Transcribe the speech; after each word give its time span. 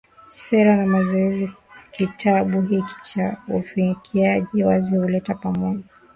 Sera 0.41 0.73
na 0.79 0.85
Mazoezi 0.93 1.47
Kitabu 1.91 2.61
hiki 2.61 2.95
cha 3.03 3.37
ufikiaji 3.47 4.63
wazi 4.63 4.95
huleta 4.97 5.35
pamoja 5.35 5.83